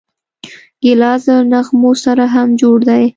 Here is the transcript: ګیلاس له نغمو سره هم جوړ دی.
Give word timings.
ګیلاس 0.83 1.23
له 1.29 1.35
نغمو 1.51 1.91
سره 2.03 2.25
هم 2.33 2.49
جوړ 2.61 2.77
دی. 2.89 3.03